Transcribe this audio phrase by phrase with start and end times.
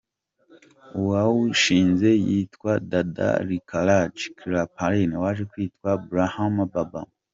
[0.99, 7.01] Uwawushinze yitwaga Dada Lekhraj Kripalani, waje kwitwa Brahma Baba.